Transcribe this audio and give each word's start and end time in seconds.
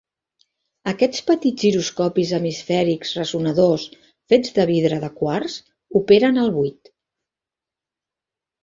Aquests 0.91 1.19
petits 1.27 1.65
giroscopis 1.65 2.31
hemisfèrics 2.37 3.13
ressonadors 3.19 3.85
fets 4.33 4.57
de 4.57 4.67
vidre 4.73 5.01
de 5.05 5.13
quars 5.23 5.61
operen 6.03 6.43
al 6.47 6.53
buit. 6.61 6.93